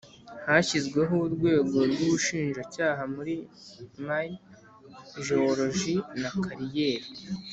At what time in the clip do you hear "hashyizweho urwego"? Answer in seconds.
0.45-1.77